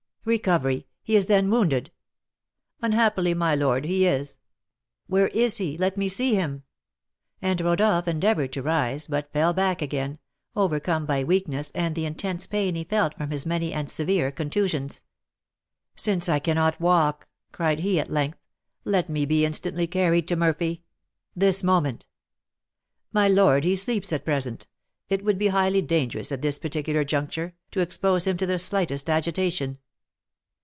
[0.23, 0.85] "Recovery!
[1.01, 1.89] He is, then, wounded?"
[2.79, 4.37] "Unhappily, my lord, he is."
[5.07, 5.79] "Where is he?
[5.79, 6.61] Let me see him!"
[7.41, 10.19] And Rodolph endeavoured to rise, but fell back again,
[10.55, 15.01] overcome by weakness and the intense pain he felt from his many and severe contusions.
[15.95, 18.37] "Since I cannot walk," cried he, at length,
[18.85, 20.83] "let me be instantly carried to Murphy,
[21.35, 22.05] this moment!"
[23.11, 24.67] "My lord, he sleeps at present;
[25.09, 29.09] it would be highly dangerous, at this particular juncture, to expose him to the slightest
[29.09, 29.79] agitation."